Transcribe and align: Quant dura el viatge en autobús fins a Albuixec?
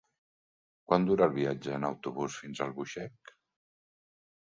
Quant 0.91 1.03
dura 1.09 1.27
el 1.29 1.35
viatge 1.35 1.75
en 1.75 1.85
autobús 1.89 2.37
fins 2.45 2.61
a 2.61 2.65
Albuixec? 2.69 3.31